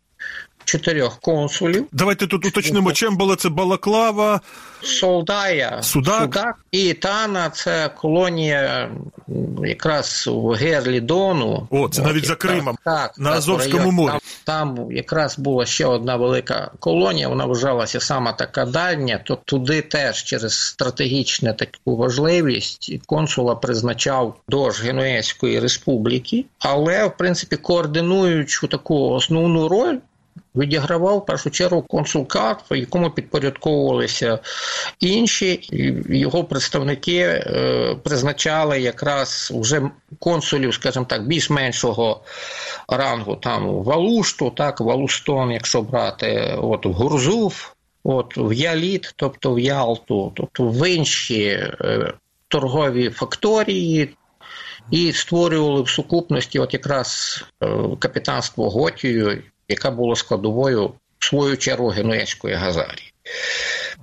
чотирьох 0.70 1.20
консулів. 1.20 1.88
Давайте 1.92 2.28
тут 2.28 2.46
уточнимо, 2.46 2.92
чим 2.92 3.18
була 3.18 3.36
це 3.36 3.50
Балаклава, 3.50 4.42
Солдая, 4.82 5.80
Судак. 5.82 6.22
Судак 6.22 6.56
і 6.72 6.94
Тана 6.94 7.50
це 7.50 7.90
колонія 7.98 8.90
якраз 9.64 10.28
в 10.28 10.50
Герлі 10.50 11.02
Дону. 11.02 11.68
О, 11.70 11.90
це 11.90 12.02
навіть 12.02 12.26
за 12.26 12.36
Кримом, 12.36 12.78
так, 12.86 13.18
на 13.18 13.30
так, 13.30 13.38
Азовському 13.38 13.92
морі. 13.92 14.12
Там, 14.46 14.76
там 14.76 14.92
якраз 14.92 15.40
була 15.40 15.66
ще 15.66 15.86
одна 15.86 16.16
велика 16.16 16.72
колонія, 16.80 17.28
вона 17.28 17.46
вважалася 17.46 18.00
сама 18.00 18.34
така 18.34 18.66
дальня, 18.66 19.22
то 19.24 19.36
туди 19.46 19.82
теж 19.82 20.24
через 20.24 20.60
стратегічну 20.60 21.54
таку 21.54 21.96
важливість 21.98 22.92
консула 23.06 23.56
призначав 23.56 24.36
до 24.48 24.64
Генуезької 24.64 25.60
республіки, 25.60 26.46
але 26.60 27.06
в 27.06 27.18
принципі 27.18 27.56
координуючи 27.58 28.68
таку 28.68 29.10
основну 29.10 29.68
роль 29.68 29.98
відігравав 30.56 31.18
в 31.18 31.26
першу 31.26 31.50
чергу 31.50 31.82
консулкат, 31.82 32.64
якому 32.72 33.10
підпорядковувалися 33.10 34.40
інші, 35.00 35.70
його 36.10 36.44
представники 36.44 37.18
е, 37.18 37.96
призначали 38.04 38.82
якраз 38.82 39.52
вже 39.56 39.90
консулів, 40.20 40.74
скажімо 40.74 41.06
так, 41.10 41.28
більш-меншого 41.28 42.22
рангу 42.88 43.36
там 43.36 43.84
Валушту, 43.84 44.50
так, 44.50 44.82
Валустон, 44.82 45.52
якщо 45.52 45.82
брати, 45.82 46.56
от 46.58 46.86
Гурзув, 46.86 47.76
от 48.04 48.34
в 48.38 48.54
Яліт, 48.54 49.14
тобто 49.16 49.54
в 49.54 49.60
Ялту, 49.60 50.32
тобто 50.36 50.64
в 50.64 50.90
інші 50.90 51.44
е, 51.46 52.14
торгові 52.48 53.10
факторії. 53.10 54.16
І 54.92 55.14
створювали 55.14 55.82
в 55.82 55.90
сукупності, 55.90 56.60
от 56.60 56.74
якраз 56.74 57.44
е, 57.64 57.68
капітанство 58.00 58.70
Готію 58.70 59.44
яка 59.70 59.92
була 59.92 60.16
складовою 60.16 60.94
в 61.20 61.26
свою 61.26 61.58
чергу 61.58 61.88
Генуезької 61.88 62.56
Газарії. 62.56 63.14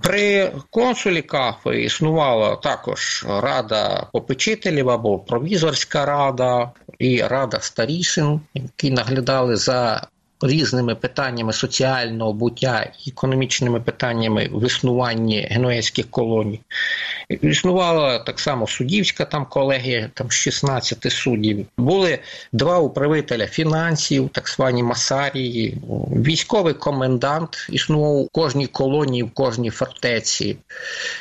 При 0.03 0.53
консулі 0.71 1.23
Кафи 1.23 1.83
існувала 1.83 2.57
також 2.57 3.25
рада 3.29 4.07
попечителів 4.13 4.91
або 4.91 5.19
провізорська 5.19 6.07
рада 6.07 6.71
і 6.99 7.23
рада 7.23 7.61
старішин, 7.61 8.41
які 8.55 8.91
наглядали 8.91 9.57
за 9.57 10.09
різними 10.41 10.95
питаннями 10.95 11.53
соціального 11.53 12.33
буття 12.33 12.93
і 13.07 13.11
економічними 13.11 13.81
питаннями 13.81 14.49
в 14.53 14.67
існуванні 14.67 15.49
генуезьких 15.51 16.11
колоній. 16.11 16.61
Існувала 17.29 18.19
так 18.19 18.41
само 18.41 18.67
суддівська 18.67 19.25
там 19.25 19.47
колегія, 19.47 20.11
там 20.15 20.31
16 20.31 21.13
суддів. 21.13 21.67
Були 21.79 22.19
два 22.53 22.79
управителя 22.79 23.47
фінансів, 23.47 24.31
так 24.33 24.49
звані 24.49 24.83
масарії, 24.83 25.79
військовий 26.11 26.75
комендант 26.75 27.69
існував 27.71 28.17
у 28.17 28.29
кожній 28.33 28.67
колонії, 28.67 29.23
в 29.23 29.31
кожній 29.31 29.71
фортеці 29.71 30.57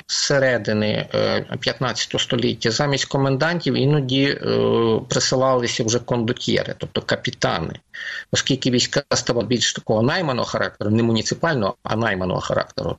з 0.07 0.15
середини 0.15 1.07
15 1.60 2.15
е, 2.15 2.19
століття. 2.19 2.72
Замість 2.72 3.05
комендантів 3.05 3.74
іноді 3.74 4.24
е, 4.24 4.39
присилалися 5.10 5.84
вже 5.84 6.00
кондотьєри, 6.00 6.75
тобто 6.77 7.01
капітани, 7.01 7.74
оскільки 8.31 8.72
війська 8.72 9.05
стало 9.14 9.42
більш 9.42 9.74
такого 9.74 10.02
найманого 10.02 10.48
характеру, 10.48 10.92
не 10.92 11.04
муніципального, 11.04 11.76
а 11.84 11.96
найманого 11.96 12.42
характеру. 12.42 12.98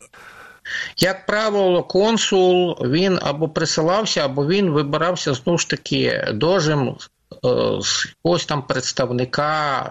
Як 0.96 1.26
правило, 1.26 1.82
консул 1.82 2.78
він 2.82 3.18
або 3.22 3.48
присилався, 3.48 4.24
або 4.24 4.46
він 4.46 4.70
вибирався 4.70 5.34
знову 5.34 5.58
ж 5.58 5.70
таки 5.70 6.28
дожем 6.34 6.88
е, 6.88 7.48
з 7.80 8.08
ось 8.22 8.46
там 8.46 8.62
представника 8.62 9.82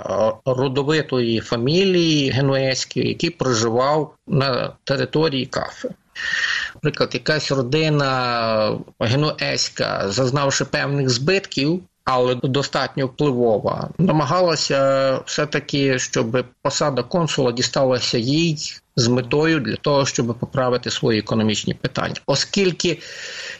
е, 0.45 0.51
родовитої 0.51 1.39
фамілії 1.39 2.29
генуезької, 2.29 3.07
який 3.07 3.29
проживав 3.29 4.15
на 4.27 4.73
території 4.83 5.45
кафе. 5.45 5.89
Наприклад, 6.75 7.09
якась 7.13 7.51
родина 7.51 8.79
генуезька, 8.99 10.11
зазнавши 10.11 10.65
певних 10.65 11.09
збитків, 11.09 11.83
але 12.05 12.35
достатньо 12.35 13.07
впливова, 13.07 13.89
намагалася 13.97 15.19
все-таки, 15.25 15.99
щоб 15.99 16.45
посада 16.61 17.03
консула 17.03 17.51
дісталася 17.51 18.17
їй 18.17 18.57
з 18.95 19.07
метою 19.07 19.59
для 19.59 19.75
того, 19.75 20.05
щоб 20.05 20.35
поправити 20.39 20.91
свої 20.91 21.19
економічні 21.19 21.73
питання, 21.73 22.15
оскільки 22.25 22.99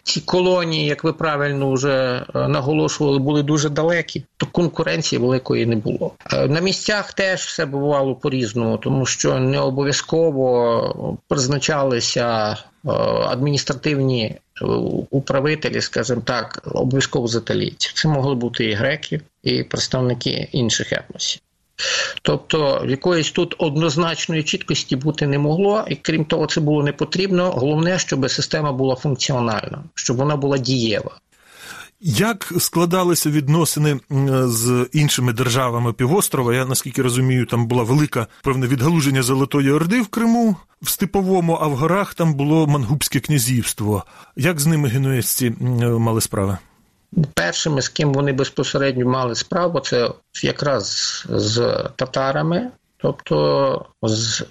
ці 0.04 0.22
колонії, 0.22 0.86
як 0.86 1.04
ви 1.04 1.14
правильно 1.14 1.72
вже 1.72 2.26
е, 2.36 2.48
наголошували, 2.48 3.20
були 3.20 3.44
дуже 3.44 3.70
далекі, 3.70 4.24
то 4.38 4.46
конкуренції 4.46 5.20
великої 5.20 5.66
не 5.66 5.76
було. 5.76 6.12
Е, 6.34 6.48
на 6.48 6.60
місцях 6.60 7.14
теж 7.14 7.42
все 7.42 7.66
бувало 7.66 8.16
по 8.16 8.30
різному, 8.30 8.78
тому 8.78 9.06
що 9.06 9.40
не 9.40 9.60
обов'язково 9.60 11.18
призначалися 11.28 12.52
е, 12.52 12.90
адміністративні 13.28 14.36
управителі, 15.10 15.82
скажімо 15.82 16.22
так, 16.26 16.62
обов'язково 16.74 17.28
з 17.28 17.36
італійців. 17.36 17.94
Це 17.94 18.08
могли 18.08 18.36
бути 18.36 18.66
і 18.66 18.74
греки, 18.74 19.22
і 19.44 19.64
представники 19.64 20.50
інших 20.52 20.94
етносів. 20.94 21.42
Тобто 22.22 22.86
якоїсь 22.88 23.32
тут 23.32 23.56
однозначної 23.58 24.44
чіткості 24.44 24.96
бути 24.96 25.28
не 25.28 25.38
могло, 25.38 25.86
і 25.88 25.96
крім 25.96 26.26
того, 26.26 26.46
це 26.46 26.62
було 26.62 26.84
не 26.84 26.94
потрібно. 26.94 27.52
Головне, 27.52 28.00
щоб 28.00 28.30
система 28.30 28.72
була 28.72 28.96
функціональна, 28.96 29.84
щоб 29.94 30.18
вона 30.18 30.36
була 30.36 30.58
дієва. 30.58 31.12
Як 32.00 32.54
складалися 32.60 33.30
відносини 33.30 34.00
з 34.44 34.88
іншими 34.94 35.34
державами 35.34 35.94
півострова? 35.94 36.54
Я 36.54 36.66
наскільки 36.66 37.02
розумію, 37.02 37.46
там 37.46 37.68
була 37.68 37.84
велика 37.84 38.28
певне 38.44 38.68
відгалуження 38.68 39.24
Золотої 39.24 39.72
Орди 39.72 40.02
в 40.02 40.08
Криму 40.08 40.56
в 40.82 40.90
Степовому, 40.90 41.58
а 41.62 41.68
в 41.68 41.76
горах 41.76 42.14
там 42.14 42.34
було 42.34 42.68
Мангубське 42.68 43.20
князівство. 43.20 44.04
Як 44.36 44.60
з 44.60 44.66
ними 44.66 44.90
генуезці 44.90 45.54
мали 45.82 46.22
справи? 46.22 46.58
Першими, 47.34 47.82
з 47.82 47.90
ким 47.90 48.14
вони 48.14 48.34
безпосередньо 48.34 49.06
мали 49.06 49.36
справу, 49.36 49.80
це 49.80 50.12
якраз 50.44 51.26
з 51.30 51.84
татарами, 51.96 52.72
тобто 52.98 53.86
з 54.02 54.46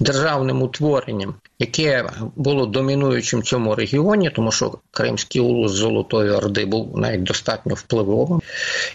державним 0.00 0.62
утворенням, 0.62 1.34
яке 1.58 2.10
було 2.36 2.66
домінуючим 2.66 3.40
в 3.40 3.44
цьому 3.44 3.74
регіоні, 3.74 4.30
тому 4.30 4.52
що 4.52 4.78
Кримський 4.90 5.40
улус 5.40 5.72
Золотої 5.72 6.30
Орди 6.30 6.64
був 6.64 6.98
навіть 6.98 7.22
достатньо 7.22 7.74
впливовим, 7.74 8.42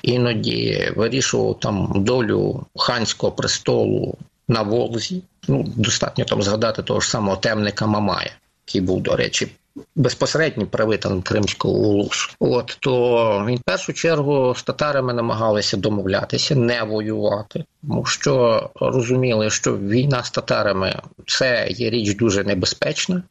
іноді 0.02 0.92
вирішував 0.96 1.60
там 1.60 1.94
долю 1.96 2.66
ханського 2.76 3.32
престолу 3.32 4.18
на 4.48 4.62
Волзі. 4.62 5.22
Ну, 5.48 5.66
достатньо 5.76 6.26
там 6.26 6.42
згадати 6.42 6.84
того 6.84 7.00
ж 7.00 7.10
самого 7.10 7.38
темника 7.38 7.88
Мамая, 7.88 8.32
який 8.68 8.82
був, 8.82 9.02
до 9.02 9.16
речі, 9.16 9.48
безпосереднім 9.96 10.68
правителем 10.68 11.22
Кримського 11.22 11.74
улусу. 11.74 12.30
От 12.40 12.78
то 12.80 13.46
в 13.48 13.60
першу 13.66 13.94
чергу 13.94 14.56
з 14.58 14.64
татарами 14.64 15.14
намагалися 15.14 15.78
домовлятися, 15.78 16.56
не 16.56 16.84
воювати, 16.84 17.66
тому 17.82 18.06
що 18.06 18.70
розуміли, 18.76 19.50
що 19.50 19.78
війна 19.78 20.24
з 20.24 20.32
татарами 20.32 21.02
це 21.28 21.68
є 21.70 21.90
річ 21.90 22.16
дуже 22.16 22.44
небезпечна. 22.44 23.24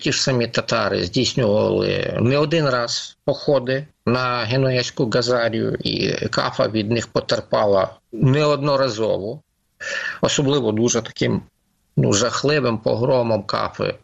Ті 0.00 0.12
ж 0.12 0.22
самі 0.22 0.46
татари 0.46 1.04
здійснювали 1.04 2.18
не 2.20 2.38
один 2.38 2.68
раз 2.68 3.16
походи 3.24 3.86
на 4.06 4.38
Генуєзьку 4.38 5.10
Газарію, 5.10 5.74
і 5.74 6.10
кафа 6.26 6.68
від 6.68 6.90
них 6.90 7.08
потерпала 7.08 7.94
неодноразово, 8.12 9.40
особливо 10.20 10.72
дуже 10.72 11.02
таким 11.02 11.42
ну, 11.96 12.12
жахливим 12.12 12.78
погромом 12.78 13.42
кафи. 13.42 13.94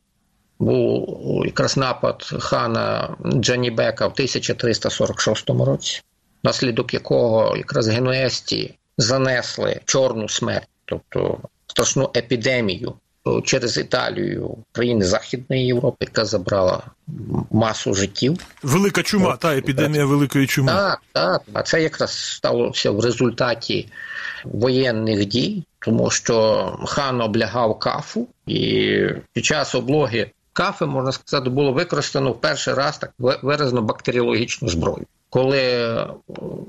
Був 0.58 1.42
якраз 1.46 1.76
напад 1.76 2.22
хана 2.38 3.16
Джанібека 3.34 4.06
в 4.06 4.12
1346 4.12 5.50
році, 5.50 6.02
наслідок 6.42 6.94
якого 6.94 7.56
якраз 7.56 7.88
генуесті 7.88 8.74
занесли 8.98 9.80
чорну 9.84 10.28
смерть, 10.28 10.68
тобто 10.84 11.38
страшну 11.66 12.10
епідемію 12.16 12.94
через 13.44 13.78
Італію, 13.78 14.56
країни 14.72 15.04
Західної 15.04 15.66
Європи, 15.66 15.96
яка 16.00 16.24
забрала 16.24 16.82
масу 17.50 17.94
життів. 17.94 18.38
Велика 18.62 19.02
чума, 19.02 19.28
От, 19.34 19.40
та 19.40 19.56
епідемія 19.56 20.04
великої 20.04 20.46
чуми. 20.46 20.72
Так, 20.72 21.02
так. 21.12 21.42
А 21.52 21.62
це 21.62 21.82
якраз 21.82 22.18
сталося 22.18 22.90
в 22.90 23.00
результаті 23.00 23.88
воєнних 24.44 25.24
дій, 25.24 25.64
тому 25.78 26.10
що 26.10 26.78
хан 26.86 27.20
облягав 27.20 27.78
кафу, 27.78 28.28
і 28.46 29.00
під 29.32 29.44
час 29.44 29.74
облоги 29.74 30.30
кафи, 30.56 30.86
можна 30.86 31.12
сказати, 31.12 31.50
було 31.50 31.72
використано 31.72 32.32
в 32.32 32.40
перший 32.40 32.74
раз 32.74 32.98
так 32.98 33.12
виразно 33.42 33.82
бактеріологічну 33.82 34.68
зброю. 34.68 35.06
Коли 35.30 35.96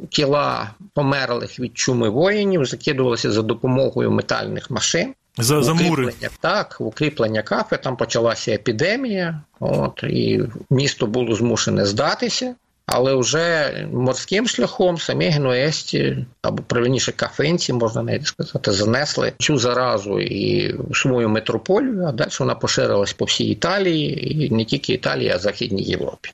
тіла 0.10 0.70
померлих 0.94 1.60
від 1.60 1.78
чуми 1.78 2.10
воїнів 2.10 2.66
закидувалися 2.66 3.32
за 3.32 3.42
допомогою 3.42 4.12
метальних 4.12 4.72
машин, 4.72 5.14
за 5.38 5.64
за 5.64 5.74
мури. 5.74 6.14
Так, 6.40 6.78
укріплення 6.80 7.42
кафи, 7.42 7.78
там 7.78 7.98
почалася 7.98 8.52
епідемія, 8.52 9.42
от, 9.60 10.04
і 10.04 10.44
місто 10.70 11.08
було 11.08 11.36
змушене 11.36 11.86
здатися, 11.86 12.56
але 12.88 13.16
вже 13.16 13.72
морським 13.94 14.48
шляхом 14.48 14.98
самі 14.98 15.26
генуесті, 15.26 16.26
або 16.42 16.64
правильніше 16.64 17.12
кафинці, 17.12 17.74
можна 17.74 18.04
навіть 18.04 18.28
сказати, 18.28 18.72
занесли 18.72 19.34
цю 19.40 19.58
заразу 19.58 20.20
і 20.20 20.74
в 20.90 20.98
свою 20.98 21.30
метрополію, 21.30 22.06
а 22.08 22.12
далі 22.12 22.30
вона 22.40 22.56
поширилась 22.56 23.14
по 23.14 23.26
всій 23.26 23.46
Італії, 23.46 24.46
і 24.46 24.50
не 24.50 24.66
тільки 24.66 24.94
Італії, 24.94 25.30
а 25.30 25.40
Західній 25.40 25.84
Європі. 25.84 26.30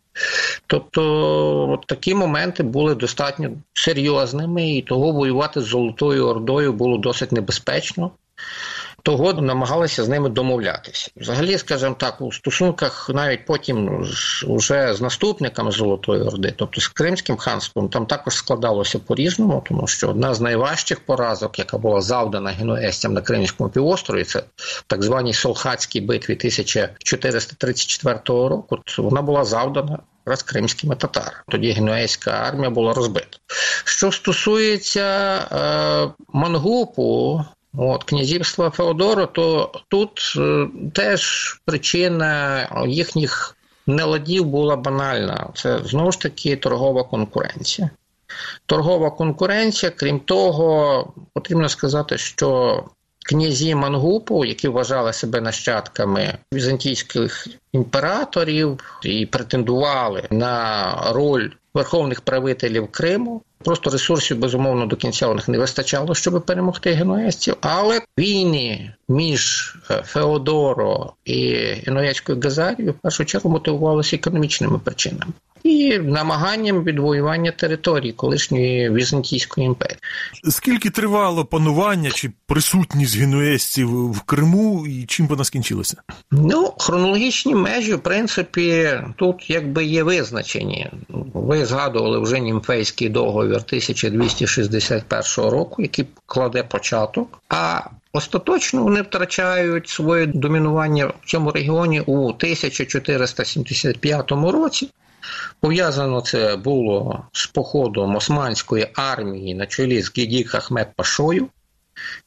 Тобто 0.68 1.04
от 1.70 1.88
такі 1.88 2.16
моменти 2.16 2.64
були 2.64 2.96
достатньо 2.96 3.50
серйозними, 3.74 4.72
і 4.72 4.82
того 4.82 5.12
воювати 5.12 5.62
з 5.62 5.66
Золотою 5.66 6.28
Ордою 6.28 6.74
було 6.74 6.98
досить 6.98 7.32
небезпечно 7.32 8.12
того 9.04 9.34
намагалися 9.34 10.04
з 10.04 10.10
ними 10.10 10.30
домовлятися. 10.30 11.12
Взагалі, 11.18 11.58
скажімо 11.58 11.96
так, 12.00 12.22
у 12.22 12.32
стосунках 12.32 13.10
навіть 13.14 13.46
потім 13.46 14.08
вже 14.48 14.94
з 14.94 15.02
наступниками 15.02 15.72
Золотої 15.72 16.22
Орди, 16.22 16.54
тобто 16.56 16.82
з 16.82 16.88
Кримським 16.88 17.38
ханством, 17.38 17.90
там 17.90 18.06
також 18.06 18.34
складалося 18.34 19.00
по-різному, 19.00 19.64
тому 19.68 19.88
що 19.88 20.10
одна 20.10 20.34
з 20.34 20.42
найважчих 20.42 21.06
поразок, 21.06 21.60
яка 21.60 21.78
була 21.78 22.02
завдана 22.02 22.50
генуестям 22.50 23.14
на 23.14 23.22
Кримському 23.22 23.70
півострові, 23.70 24.24
це 24.24 24.44
так 24.88 25.04
званій 25.04 25.34
Солхатській 25.34 26.02
битві 26.02 26.34
1434 26.34 28.20
року. 28.28 28.80
Вона 28.98 29.22
була 29.22 29.46
завдана. 29.46 30.00
Раз 30.26 30.44
кримськими 30.44 30.96
татарами. 30.96 31.44
Тоді 31.48 31.72
генуейська 31.72 32.32
армія 32.32 32.70
була 32.70 32.94
розбита. 32.94 33.38
Що 33.86 34.12
стосується 34.12 35.38
е, 35.52 36.24
Мангупу, 36.34 37.42
от, 37.78 38.04
князівства 38.04 38.70
Феодору, 38.70 39.26
то 39.26 39.72
тут 39.88 40.34
е, 40.38 40.68
теж 40.94 41.54
причина 41.66 42.68
їхніх 42.88 43.56
неладів 43.88 44.46
була 44.46 44.76
банальна. 44.76 45.50
Це 45.56 45.80
знову 45.86 46.12
ж 46.12 46.20
таки 46.20 46.56
торгова 46.56 47.04
конкуренція. 47.04 47.90
Торгова 48.66 49.12
конкуренція, 49.12 49.92
крім 49.96 50.20
того, 50.20 51.14
потрібно 51.34 51.70
сказати, 51.70 52.18
що 52.18 52.84
князі 53.24 53.76
Мангупу, 53.76 54.46
які 54.46 54.68
вважали 54.68 55.14
себе 55.14 55.42
нащадками 55.42 56.38
візантійських 56.54 57.48
імператорів 57.74 59.00
і 59.04 59.26
претендували 59.26 60.24
на 60.32 60.94
роль 61.12 61.50
верховних 61.74 62.22
правителів 62.22 62.88
Криму, 62.92 63.42
Просто 63.66 63.90
ресурсів, 63.90 64.40
безумовно, 64.40 64.86
до 64.86 64.96
кінця 64.96 65.28
у 65.28 65.34
них 65.34 65.48
не 65.48 65.58
вистачало, 65.58 66.16
щоб 66.16 66.46
перемогти 66.46 66.92
генуезців. 66.92 67.56
Але 67.62 68.02
війни 68.20 68.94
між 69.10 69.76
е, 69.92 70.04
Феодоро 70.06 71.14
і 71.26 71.54
Генуезькою 71.86 72.40
Газарією 72.44 72.92
в 72.92 73.02
першу 73.02 73.26
чергу 73.26 73.50
мотивувалися 73.50 74.16
економічними 74.16 74.80
причинами. 74.80 75.34
І 75.64 76.00
намаганням 76.00 76.84
відвоювання 76.84 77.52
території 77.52 78.14
колишньої 78.14 78.90
Візантійської 78.90 79.68
імперії. 79.68 79.98
Скільки 80.50 80.90
тривало 80.90 81.46
панування 81.46 82.12
чи 82.12 82.32
присутність 82.48 83.18
генуезців 83.18 84.12
в 84.12 84.22
Криму, 84.22 84.88
і 84.88 85.06
чим 85.06 85.28
вона 85.28 85.44
скінчилася? 85.44 85.98
Ну, 86.32 86.74
хронологічні 86.78 87.56
межі, 87.56 87.94
в 87.94 88.00
принципі, 88.00 88.90
тут 89.16 89.50
якби 89.50 89.86
є 89.86 90.04
визначені. 90.04 90.92
Ви 91.34 91.66
згадували 91.66 92.20
вже 92.20 92.40
німфейський 92.40 93.10
договір 93.10 93.53
1261 93.58 95.50
року, 95.50 95.82
який 95.82 96.08
кладе 96.26 96.64
початок. 96.64 97.40
А 97.50 97.82
Остаточно 98.16 98.84
вони 98.84 99.02
втрачають 99.02 99.90
своє 99.90 100.26
домінування 100.26 101.06
в 101.06 101.14
цьому 101.26 101.52
регіоні 101.52 102.02
у 102.02 102.28
1475 102.28 104.32
році. 104.32 104.90
Пов'язано 105.60 106.22
це 106.22 106.56
було 106.56 107.26
з 107.32 107.48
походом 107.48 108.16
Османської 108.16 108.88
армії 108.94 109.56
на 109.56 109.66
чолі 109.66 110.02
з 110.02 110.12
Гідік 110.18 110.56
Ахмед 110.56 110.96
Пашою, 110.96 111.48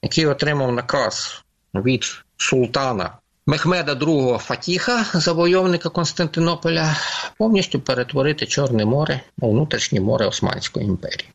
який 0.02 0.26
отримав 0.26 0.72
наказ 0.72 1.44
від 1.74 2.04
султана 2.36 3.10
Мехмеда 3.48 3.94
II 3.94 4.38
Фатіха, 4.38 5.04
завойовника 5.14 5.88
Константинополя, 5.88 6.96
повністю 7.38 7.80
перетворити 7.80 8.46
Чорне 8.46 8.84
море 8.84 9.20
у 9.40 9.50
внутрішнє 9.50 10.00
море 10.00 10.26
Османської 10.26 10.86
імперії. 10.86 11.28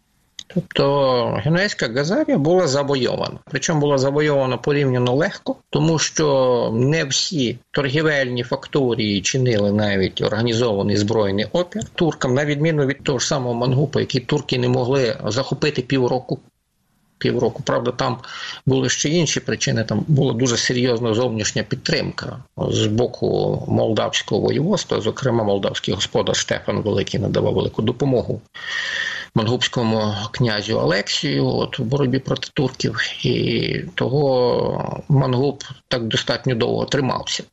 Тобто 0.48 1.42
Генуезька 1.44 1.88
Газарія 1.88 2.38
була 2.38 2.68
завойована. 2.68 3.40
Причому 3.52 3.80
була 3.80 3.98
завойована 3.98 4.58
порівняно 4.58 5.16
легко, 5.16 5.56
тому 5.70 6.00
що 6.00 6.70
не 6.74 7.06
всі 7.06 7.58
торгівельні 7.72 8.44
факторії 8.44 9.22
чинили 9.22 9.72
навіть 9.72 10.22
організований 10.22 10.98
збройний 10.98 11.46
опір 11.52 11.84
туркам, 11.96 12.34
на 12.34 12.46
відміну 12.46 12.86
від 12.86 13.04
того 13.04 13.20
ж 13.20 13.28
самого 13.28 13.56
Мангупа, 13.56 14.00
який 14.00 14.22
турки 14.22 14.58
не 14.58 14.68
могли 14.68 15.18
захопити 15.26 15.82
півроку. 15.82 16.40
Півроку, 17.22 17.64
правда, 17.64 17.92
там 17.92 18.18
були 18.66 18.90
ще 18.90 19.10
інші 19.10 19.40
причини. 19.40 19.84
Там 19.84 20.06
була 20.08 20.34
дуже 20.34 20.58
серйозна 20.58 21.14
зовнішня 21.14 21.64
підтримка 21.64 22.38
з 22.58 22.86
боку 22.88 23.64
молдавського 23.68 24.42
воєводства. 24.42 25.02
Зокрема, 25.02 25.44
молдавський 25.44 25.94
господар 25.94 26.36
Штефан 26.36 26.82
Великий 26.82 27.20
надавав 27.20 27.54
велику 27.54 27.82
допомогу 27.82 28.42
монгубському 29.36 30.16
князю 30.32 30.78
Олексію 30.78 31.48
от, 31.48 31.80
в 31.80 31.84
боротьбі 31.84 32.20
проти 32.20 32.48
турків, 32.54 33.00
і 33.26 33.86
того 33.96 35.04
Монгуб 35.10 35.64
так 35.88 36.04
достатньо 36.04 36.56
довго 36.56 36.86
тримався. 36.86 37.44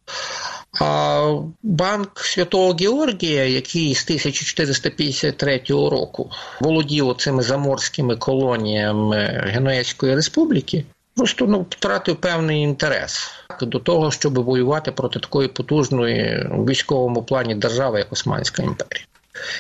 А 0.81 1.18
банк 1.63 2.21
Святого 2.21 2.73
Георгія, 2.73 3.45
який 3.45 3.95
з 3.95 4.05
1453 4.05 5.63
року 5.69 6.31
володів 6.61 7.15
цими 7.19 7.43
заморськими 7.43 8.17
колоніями 8.17 9.43
Генуезької 9.47 10.15
республіки, 10.15 10.85
просто 11.17 11.47
ну, 11.47 11.67
втратив 11.71 12.17
певний 12.17 12.63
інтерес 12.63 13.31
до 13.63 13.79
того, 13.79 14.11
щоб 14.11 14.39
воювати 14.39 14.93
проти 14.93 15.21
такої 15.21 15.49
потужної 15.49 16.49
у 16.59 16.65
військовому 16.65 17.23
плані 17.23 17.55
держави, 17.55 17.99
як 17.99 18.13
Османська 18.13 18.63
імперія. 18.63 19.07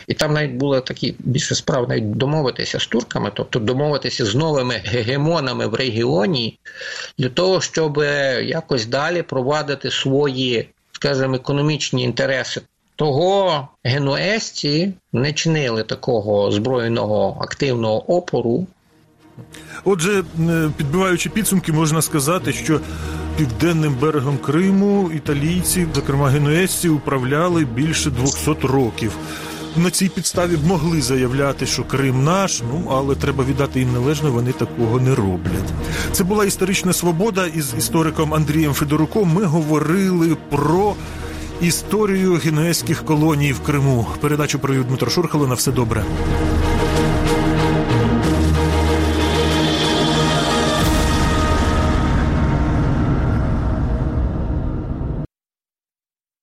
І 0.07 0.14
там 0.14 0.33
навіть 0.33 0.52
було 0.52 0.81
такі 0.81 1.14
більше 1.18 1.54
справ 1.54 1.88
навіть 1.88 2.11
домовитися 2.11 2.81
з 2.81 2.87
турками, 2.87 3.31
тобто 3.35 3.59
домовитися 3.59 4.24
з 4.24 4.35
новими 4.35 4.74
гегемонами 4.74 5.66
в 5.66 5.74
регіоні 5.74 6.59
для 7.18 7.28
того, 7.28 7.61
щоб 7.61 7.98
якось 8.42 8.87
далі 8.87 9.22
провадити 9.22 9.90
свої, 9.90 10.68
скажімо, 10.98 11.34
економічні 11.34 12.02
інтереси. 12.02 12.61
Того 12.96 13.68
генуесці 13.84 14.92
не 15.12 15.32
чинили 15.32 15.82
такого 15.82 16.50
збройного 16.52 17.37
активного 17.40 18.16
опору. 18.16 18.66
Отже, 19.84 20.24
підбиваючи 20.76 21.30
підсумки, 21.30 21.72
можна 21.72 22.02
сказати, 22.02 22.52
що 22.52 22.80
південним 23.37 23.94
берегом 24.00 24.38
Криму 24.38 25.11
італійці, 25.14 25.87
зокрема 25.94 26.28
генуесці, 26.28 26.88
управляли 26.88 27.64
більше 27.64 28.11
200 28.11 28.56
років. 28.62 29.12
На 29.76 29.90
цій 29.90 30.09
підставі 30.09 30.57
б 30.57 30.66
могли 30.66 31.02
заявляти, 31.02 31.66
що 31.66 31.85
Крим 31.85 32.24
наш, 32.24 32.62
ну 32.72 32.88
але 32.90 33.14
треба 33.14 33.44
віддати 33.44 33.81
їм 33.81 33.92
належне, 33.92 34.31
вони 34.31 34.52
такого 34.52 35.00
не 35.00 35.14
роблять. 35.14 35.72
Це 36.12 36.24
була 36.24 36.44
історична 36.44 36.92
свобода. 36.92 37.46
Із 37.46 37.74
істориком 37.78 38.35
Андрієм 38.35 38.72
Федоруком 38.72 39.33
ми 39.35 39.44
говорили 39.44 40.37
про 40.50 40.94
історію 41.61 42.35
генуезьких 42.35 43.04
колоній 43.04 43.52
в 43.52 43.61
Криму. 43.61 44.07
Передачу 44.20 44.59
провів 44.59 44.85
Дмитро 44.85 45.11
Шурхало. 45.11 45.46
На 45.46 45.54
все 45.54 45.72
добре. 45.72 46.04